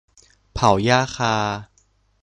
[0.53, 1.35] เผาหญ้าคา